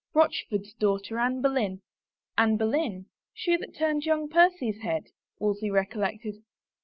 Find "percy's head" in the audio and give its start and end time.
4.29-5.03